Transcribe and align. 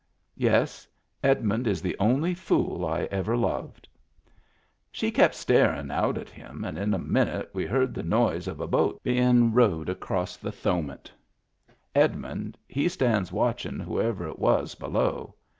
Yes, 0.37 0.87
Edmund 1.23 1.67
is 1.67 1.79
the 1.79 1.95
only 1.99 2.33
fool 2.33 2.87
I 2.87 3.01
ever 3.11 3.37
loved. 3.37 3.87
She 4.91 5.11
kept 5.11 5.35
starin' 5.35 5.91
out 5.91 6.17
at 6.17 6.31
him, 6.31 6.63
and 6.65 6.75
in 6.75 6.95
a 6.95 6.97
minute 6.97 7.51
we 7.53 7.67
heard 7.67 7.93
the 7.93 8.01
noise 8.01 8.47
of 8.47 8.59
a 8.59 8.65
boat 8.65 9.03
bein' 9.03 9.53
rowed 9.53 9.89
acrost 9.91 10.41
the 10.41 10.51
Thowmet 10.51 11.11
Edmund 11.93 12.57
he 12.67 12.89
stands 12.89 13.31
watchin' 13.31 13.79
who 13.79 14.01
ever 14.01 14.27
it 14.27 14.39
was 14.39 14.73
below. 14.73 15.35